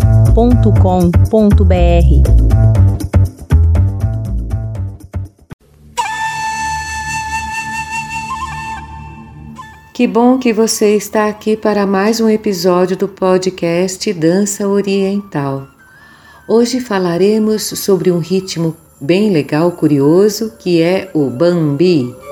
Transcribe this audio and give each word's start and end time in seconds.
Que 9.92 10.06
bom 10.06 10.38
que 10.38 10.54
você 10.54 10.96
está 10.96 11.28
aqui 11.28 11.54
para 11.54 11.86
mais 11.86 12.18
um 12.18 12.30
episódio 12.30 12.96
do 12.96 13.06
podcast 13.06 14.10
Dança 14.14 14.66
Oriental. 14.66 15.66
Hoje 16.48 16.80
falaremos 16.80 17.62
sobre 17.62 18.10
um 18.10 18.20
ritmo 18.20 18.74
bem 18.98 19.30
legal, 19.30 19.70
curioso, 19.72 20.54
que 20.58 20.80
é 20.80 21.10
o 21.12 21.28
Bambi. 21.28 22.24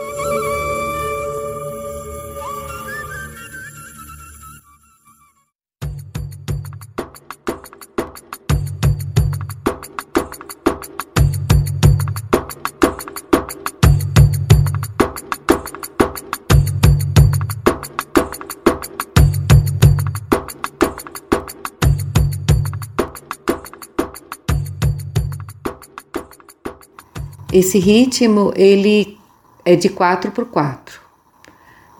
Esse 27.52 27.79
ritmo 27.79 28.50
ele 28.56 29.18
é 29.62 29.76
de 29.76 29.90
4 29.90 30.30
por 30.30 30.46
4, 30.46 30.98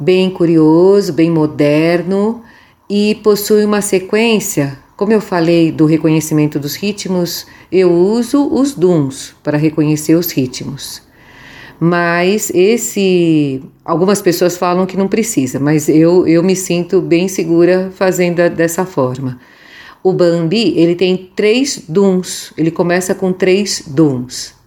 bem 0.01 0.30
curioso, 0.30 1.12
bem 1.12 1.30
moderno 1.30 2.42
e 2.88 3.16
possui 3.16 3.62
uma 3.66 3.83
sequência. 3.83 4.78
Como 4.97 5.12
eu 5.12 5.20
falei 5.20 5.70
do 5.70 5.84
reconhecimento 5.84 6.59
dos 6.59 6.75
ritmos, 6.75 7.47
eu 7.70 7.92
uso 7.92 8.48
os 8.50 8.72
duns 8.72 9.34
para 9.42 9.59
reconhecer 9.59 10.14
os 10.14 10.31
ritmos. 10.31 11.03
Mas 11.78 12.50
esse, 12.55 13.62
algumas 13.84 14.22
pessoas 14.22 14.56
falam 14.56 14.87
que 14.87 14.97
não 14.97 15.06
precisa, 15.06 15.61
mas 15.61 15.87
eu, 15.87 16.27
eu 16.27 16.42
me 16.42 16.56
sinto 16.56 17.03
bem 17.03 17.28
segura 17.28 17.92
fazendo 17.94 18.48
dessa 18.48 18.87
forma. 18.87 19.39
O 20.03 20.14
Bambi, 20.14 20.72
ele 20.78 20.94
tem 20.94 21.31
três 21.37 21.84
duns, 21.87 22.55
ele 22.56 22.70
começa 22.70 23.14
com 23.14 23.34
três 23.34 23.84
duns. 23.87 24.62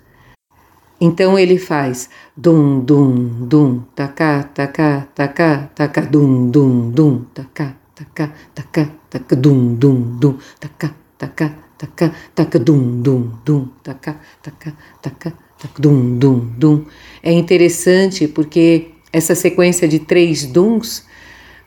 Então 1.05 1.37
ele 1.37 1.59
faz 1.59 2.09
dum 2.35 2.79
dum 2.79 3.45
dum 3.45 3.83
taca 3.95 4.41
taca 4.55 5.07
taca 5.13 5.69
taca 5.75 6.01
dum 6.01 6.49
dum 6.49 6.89
dum 6.89 7.25
taca 7.31 7.75
taca 7.93 8.33
taca 8.55 8.89
taca 9.07 9.35
dum 9.35 9.75
dum 9.75 10.17
dum 10.19 10.37
taca 10.59 10.95
taca 11.15 11.53
taca 11.77 12.11
taca 12.33 12.57
dum 12.57 13.03
dum 13.03 13.31
dum 13.45 13.67
taca 13.83 14.19
taca 14.41 14.73
taca 14.99 15.33
taca 15.59 15.79
dum 15.79 16.17
dum 16.17 16.39
dum. 16.57 16.85
É 17.21 17.31
interessante 17.31 18.27
porque 18.27 18.87
essa 19.13 19.35
sequência 19.35 19.87
de 19.87 19.99
três 19.99 20.43
duns 20.43 21.05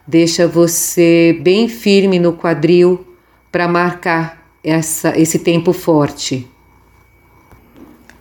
deixa 0.04 0.48
você 0.48 1.38
bem 1.44 1.68
firme 1.68 2.18
no 2.18 2.32
quadril 2.32 3.06
para 3.52 3.68
marcar 3.68 4.50
essa, 4.64 5.16
esse 5.16 5.38
tempo 5.38 5.72
forte. 5.72 6.57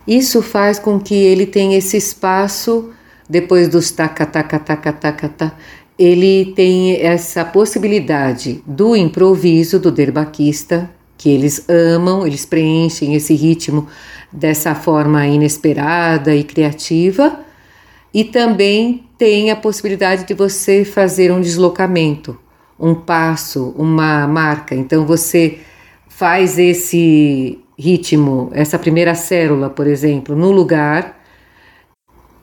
Isso 0.08 0.40
faz 0.40 0.78
com 0.78 0.98
que 0.98 1.14
ele 1.14 1.44
tenha 1.44 1.76
esse 1.76 1.98
espaço 1.98 2.90
depois 3.28 3.68
dos 3.68 3.90
taca 3.90 4.24
taca 4.24 4.58
taca 4.58 4.90
taca 4.90 5.28
ta, 5.28 5.52
ele 5.98 6.54
tem 6.56 6.98
essa 7.02 7.44
possibilidade 7.44 8.62
do 8.66 8.96
improviso 8.96 9.78
do 9.78 9.92
derbaquista, 9.92 10.88
que 11.18 11.28
eles 11.28 11.68
amam, 11.68 12.26
eles 12.26 12.46
preenchem 12.46 13.14
esse 13.14 13.34
ritmo 13.34 13.86
dessa 14.32 14.74
forma 14.74 15.26
inesperada 15.26 16.34
e 16.34 16.42
criativa, 16.42 17.40
e 18.14 18.24
também 18.24 19.04
tem 19.18 19.50
a 19.50 19.56
possibilidade 19.56 20.24
de 20.24 20.32
você 20.32 20.86
fazer 20.86 21.30
um 21.30 21.40
deslocamento, 21.42 22.38
um 22.80 22.94
passo, 22.94 23.74
uma 23.76 24.26
marca. 24.26 24.74
Então 24.74 25.04
você 25.04 25.58
faz 26.08 26.58
esse 26.58 27.58
ritmo, 27.78 28.50
essa 28.52 28.78
primeira 28.78 29.14
célula, 29.14 29.70
por 29.70 29.86
exemplo, 29.86 30.34
no 30.34 30.50
lugar, 30.50 31.22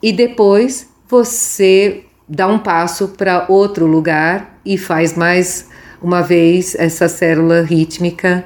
e 0.02 0.12
depois 0.12 0.88
você 1.08 2.04
dá 2.28 2.46
um 2.48 2.58
passo 2.58 3.08
para 3.08 3.46
outro 3.48 3.86
lugar 3.86 4.58
e 4.64 4.78
faz 4.78 5.16
mais 5.16 5.68
uma 6.00 6.22
vez 6.22 6.74
essa 6.74 7.08
célula 7.08 7.62
rítmica, 7.62 8.44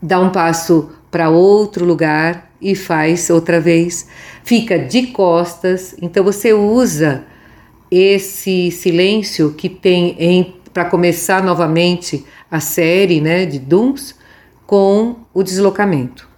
dá 0.00 0.18
um 0.18 0.30
passo 0.30 0.90
para 1.10 1.28
outro 1.28 1.84
lugar 1.84 2.50
e 2.60 2.74
faz 2.74 3.28
outra 3.30 3.60
vez, 3.60 4.08
fica 4.42 4.78
de 4.78 5.08
costas, 5.08 5.94
então 6.00 6.24
você 6.24 6.52
usa 6.52 7.24
esse 7.90 8.70
silêncio 8.70 9.52
que 9.52 9.68
tem 9.68 10.56
para 10.72 10.86
começar 10.86 11.42
novamente 11.42 12.24
a 12.50 12.58
série 12.58 13.20
né, 13.20 13.46
de 13.46 13.58
Dums 13.58 14.16
com 14.66 15.16
o 15.32 15.42
deslocamento. 15.42 16.33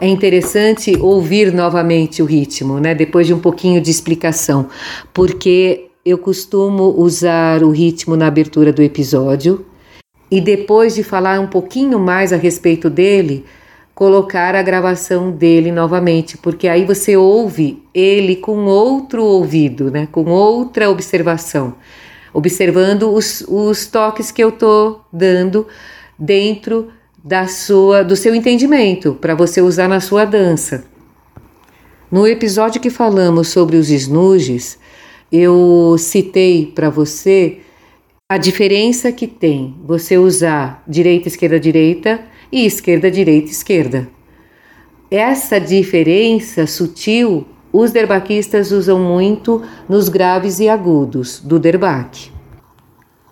É 0.00 0.08
interessante 0.08 0.96
ouvir 0.98 1.52
novamente 1.52 2.22
o 2.22 2.24
ritmo, 2.24 2.80
né? 2.80 2.94
Depois 2.94 3.26
de 3.26 3.34
um 3.34 3.38
pouquinho 3.38 3.80
de 3.80 3.90
explicação, 3.90 4.68
porque 5.12 5.90
eu 6.04 6.16
costumo 6.16 6.94
usar 6.96 7.62
o 7.62 7.70
ritmo 7.70 8.16
na 8.16 8.26
abertura 8.26 8.72
do 8.72 8.82
episódio 8.82 9.66
e 10.30 10.40
depois 10.40 10.94
de 10.94 11.02
falar 11.02 11.38
um 11.38 11.46
pouquinho 11.46 11.98
mais 11.98 12.32
a 12.32 12.36
respeito 12.36 12.88
dele, 12.88 13.44
colocar 13.94 14.54
a 14.54 14.62
gravação 14.62 15.30
dele 15.30 15.70
novamente, 15.70 16.38
porque 16.38 16.66
aí 16.66 16.86
você 16.86 17.16
ouve 17.16 17.82
ele 17.92 18.36
com 18.36 18.64
outro 18.64 19.22
ouvido, 19.22 19.90
né? 19.90 20.08
Com 20.10 20.24
outra 20.30 20.88
observação, 20.88 21.74
observando 22.32 23.12
os, 23.12 23.44
os 23.46 23.86
toques 23.86 24.30
que 24.30 24.42
eu 24.42 24.50
tô 24.50 25.00
dando 25.12 25.66
dentro 26.18 26.88
da 27.22 27.46
sua 27.46 28.02
do 28.02 28.16
seu 28.16 28.34
entendimento 28.34 29.14
para 29.14 29.34
você 29.34 29.60
usar 29.60 29.88
na 29.88 30.00
sua 30.00 30.24
dança. 30.24 30.84
No 32.10 32.26
episódio 32.26 32.80
que 32.80 32.90
falamos 32.90 33.48
sobre 33.48 33.76
os 33.76 33.90
snooges, 33.90 34.78
eu 35.30 35.96
citei 35.98 36.66
para 36.74 36.90
você 36.90 37.58
a 38.28 38.36
diferença 38.36 39.12
que 39.12 39.26
tem 39.26 39.76
você 39.84 40.16
usar 40.16 40.82
direita, 40.86 41.28
esquerda, 41.28 41.60
direita 41.60 42.20
e 42.50 42.64
esquerda, 42.64 43.10
direita, 43.10 43.50
esquerda. 43.50 44.08
Essa 45.10 45.60
diferença 45.60 46.66
sutil 46.66 47.46
os 47.72 47.92
derbaquistas 47.92 48.72
usam 48.72 48.98
muito 48.98 49.62
nos 49.88 50.08
graves 50.08 50.58
e 50.58 50.68
agudos 50.68 51.40
do 51.40 51.58
derbaque. 51.58 52.32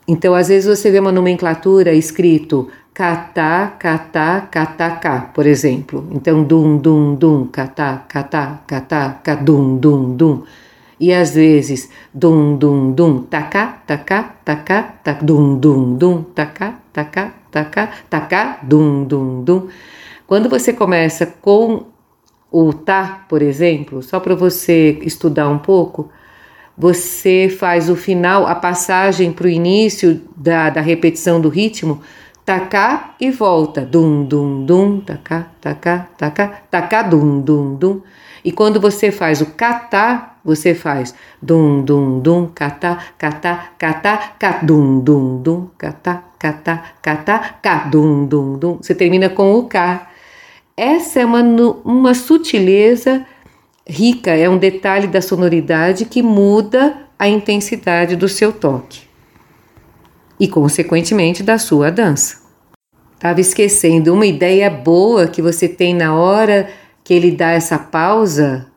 Então, 0.07 0.35
às 0.35 0.49
vezes 0.49 0.79
você 0.79 0.91
vê 0.91 1.01
uma 1.01 1.13
nomenclatura 1.13 1.93
escrito 1.93 2.69
catá, 2.99 3.77
catá, 3.79 4.41
catá, 4.41 5.31
por 5.33 5.47
exemplo. 5.47 6.09
Então, 6.11 6.43
dum, 6.43 6.77
dum, 6.79 7.15
dum, 7.15 7.47
catá, 7.47 8.05
catá, 8.09 8.61
catá, 8.67 9.37
dum, 9.37 9.77
dum, 9.77 10.17
dum. 10.17 10.43
E 10.99 11.13
às 11.15 11.33
vezes, 11.33 11.89
dum, 12.13 12.57
dum, 12.57 12.91
dum, 12.91 13.23
tacá, 13.23 13.81
tacá, 13.87 14.35
tacá, 14.45 14.83
tac, 15.05 15.25
dum, 15.25 15.57
dum, 15.57 15.95
dum, 15.95 16.25
tacá, 16.25 16.81
tacá, 16.93 17.35
tacá, 17.53 17.91
tacá, 18.11 18.59
dum, 18.65 19.05
dum, 19.05 19.45
dum. 19.45 19.69
Quando 20.27 20.49
você 20.49 20.73
começa 20.73 21.25
com 21.25 21.85
o 22.51 22.73
tá, 22.73 23.27
por 23.29 23.43
exemplo, 23.43 24.03
só 24.03 24.19
para 24.19 24.35
você 24.35 24.99
estudar 25.03 25.49
um 25.49 25.59
pouco, 25.59 26.11
você 26.77 27.49
faz 27.49 27.89
o 27.89 27.95
final, 27.95 28.45
a 28.45 28.57
passagem 28.57 29.33
para 29.33 29.47
o 29.47 29.51
início 29.51 30.21
da, 30.37 30.69
da 30.69 30.81
repetição 30.81 31.41
do 31.41 31.49
ritmo, 31.49 32.01
tacá 32.49 33.15
e 33.21 33.31
volta, 33.31 33.83
dum, 33.83 34.25
dum, 34.25 34.65
dum, 34.65 35.01
tacá, 35.01 35.49
tacá, 35.61 36.09
tacá, 36.17 36.63
tacá, 36.71 37.03
dum, 37.03 37.43
dum, 37.43 37.75
dum. 37.75 38.01
E 38.43 38.51
quando 38.51 38.81
você 38.81 39.13
faz 39.13 39.43
o 39.43 39.47
catá, 39.53 40.37
você 40.43 40.75
faz 40.75 41.15
dum, 41.43 41.85
dum, 41.85 42.21
dum, 42.21 42.47
catá, 42.47 43.05
catá, 43.19 43.73
catá, 43.79 44.33
catá, 44.39 44.61
dum, 44.63 44.99
dum, 44.99 45.69
catá, 45.77 46.25
catá, 46.39 46.85
catá, 47.03 47.59
catá, 47.61 47.89
dum, 47.91 48.27
dum. 48.27 48.79
Você 48.81 48.95
termina 48.95 49.29
com 49.29 49.53
o 49.57 49.65
K. 49.65 50.09
Essa 50.75 51.21
é 51.21 51.27
uma, 51.27 51.43
uma 51.85 52.15
sutileza 52.15 53.27
rica, 53.87 54.31
é 54.31 54.49
um 54.49 54.57
detalhe 54.57 55.07
da 55.07 55.21
sonoridade 55.21 56.07
que 56.07 56.23
muda 56.23 56.97
a 57.19 57.29
intensidade 57.29 58.17
do 58.17 58.27
seu 58.27 58.55
toque 58.55 59.07
e, 60.41 60.49
consequentemente, 60.49 61.43
da 61.43 61.59
sua 61.59 61.91
dança. 61.91 62.38
Estava 63.19 63.41
esquecendo 63.41 64.15
uma 64.15 64.25
ideia 64.25 64.71
boa 64.71 65.27
que 65.27 65.43
você 65.43 65.69
tem 65.69 65.93
na 65.93 66.15
hora 66.15 66.69
que 67.03 67.13
ele 67.13 67.33
dá 67.33 67.51
essa 67.51 67.77
pausa, 67.77 68.69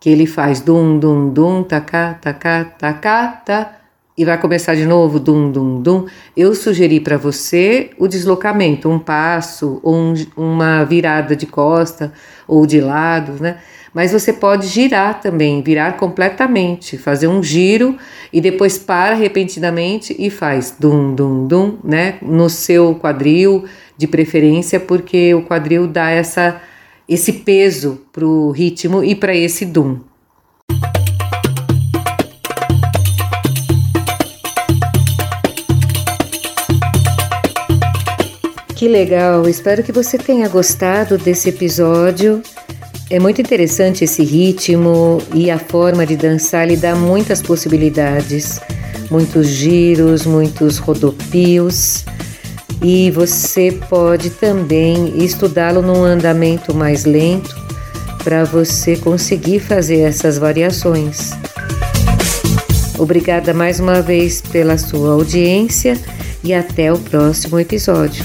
que 0.00 0.08
ele 0.08 0.24
faz 0.24 0.58
dum, 0.62 0.98
dum, 0.98 1.28
dum, 1.28 1.62
tacá, 1.62 2.14
tacá, 2.14 2.64
tacá, 2.64 3.26
tá 3.44 3.76
e 4.16 4.24
vai 4.24 4.38
começar 4.40 4.74
de 4.74 4.86
novo, 4.86 5.20
dum, 5.20 5.52
dum, 5.52 5.82
dum. 5.82 6.06
Eu 6.34 6.54
sugeri 6.54 6.98
para 6.98 7.18
você 7.18 7.90
o 7.98 8.08
deslocamento, 8.08 8.88
um 8.88 8.98
passo, 8.98 9.78
ou 9.82 9.94
um, 9.94 10.14
uma 10.34 10.82
virada 10.82 11.36
de 11.36 11.44
costa 11.44 12.10
ou 12.48 12.64
de 12.64 12.80
lado, 12.80 13.34
né? 13.38 13.58
Mas 13.92 14.12
você 14.12 14.32
pode 14.32 14.68
girar 14.68 15.20
também, 15.20 15.62
virar 15.62 15.96
completamente, 15.96 16.96
fazer 16.96 17.26
um 17.26 17.42
giro 17.42 17.96
e 18.32 18.40
depois 18.40 18.78
para 18.78 19.16
repentinamente 19.16 20.14
e 20.16 20.30
faz 20.30 20.76
dum, 20.78 21.12
dum, 21.12 21.46
dum, 21.46 21.78
né? 21.82 22.18
No 22.22 22.48
seu 22.48 22.94
quadril, 22.94 23.64
de 24.00 24.06
preferência, 24.06 24.80
porque 24.80 25.34
o 25.34 25.42
quadril 25.42 25.86
dá 25.86 26.08
essa, 26.08 26.60
esse 27.08 27.32
peso 27.32 28.00
para 28.12 28.24
o 28.24 28.50
ritmo 28.50 29.04
e 29.04 29.14
para 29.14 29.34
esse 29.34 29.66
dum. 29.66 29.98
Que 38.74 38.88
legal! 38.88 39.46
Espero 39.46 39.82
que 39.82 39.92
você 39.92 40.16
tenha 40.16 40.48
gostado 40.48 41.18
desse 41.18 41.50
episódio. 41.50 42.42
É 43.12 43.18
muito 43.18 43.40
interessante 43.40 44.04
esse 44.04 44.22
ritmo 44.22 45.20
e 45.34 45.50
a 45.50 45.58
forma 45.58 46.06
de 46.06 46.16
dançar 46.16 46.68
lhe 46.68 46.76
dá 46.76 46.94
muitas 46.94 47.42
possibilidades, 47.42 48.60
muitos 49.10 49.48
giros, 49.48 50.24
muitos 50.24 50.78
rodopios. 50.78 52.04
E 52.80 53.10
você 53.10 53.76
pode 53.88 54.30
também 54.30 55.24
estudá-lo 55.24 55.82
num 55.82 56.04
andamento 56.04 56.72
mais 56.72 57.04
lento 57.04 57.52
para 58.22 58.44
você 58.44 58.96
conseguir 58.96 59.58
fazer 59.58 60.02
essas 60.02 60.38
variações. 60.38 61.32
Obrigada 62.96 63.52
mais 63.52 63.80
uma 63.80 64.00
vez 64.00 64.40
pela 64.40 64.78
sua 64.78 65.14
audiência 65.14 65.98
e 66.44 66.54
até 66.54 66.92
o 66.92 66.98
próximo 66.98 67.58
episódio. 67.58 68.24